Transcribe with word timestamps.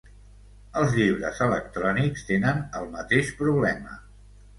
Els 0.79 0.95
llibres 0.99 1.41
electrònics 1.47 2.23
tenen 2.29 2.63
el 2.79 2.87
mateix 2.95 3.29
problema. 3.43 3.95